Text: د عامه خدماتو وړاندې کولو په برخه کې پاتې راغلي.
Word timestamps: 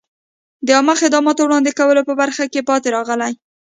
د 0.65 0.67
عامه 0.77 0.95
خدماتو 1.01 1.41
وړاندې 1.45 1.71
کولو 1.79 2.01
په 2.09 2.13
برخه 2.21 2.43
کې 2.51 2.67
پاتې 2.69 2.87
راغلي. 2.95 3.33